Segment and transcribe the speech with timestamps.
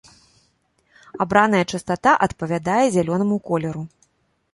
[1.25, 3.83] Абраная частата адпавядае зялёнаму колеру.